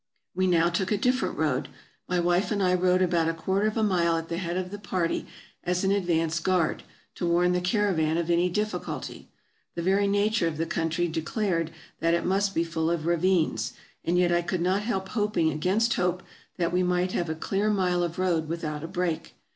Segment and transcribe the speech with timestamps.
[0.33, 1.67] We now took a different road.
[2.09, 4.71] My wife and I rode about a quarter of a mile at the head of
[4.71, 5.27] the party
[5.63, 6.81] as an advance guard,
[7.13, 9.27] to warn the caravan of any difficulty.
[9.75, 11.69] The very nature of the country declared
[11.99, 15.93] that it must be full of ravines, and yet I could not help hoping against
[15.93, 16.23] hope
[16.57, 19.35] that we might have a clear mile of road without a break.